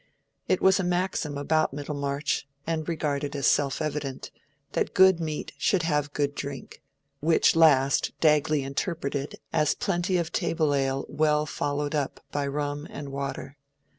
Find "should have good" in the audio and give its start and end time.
5.59-6.33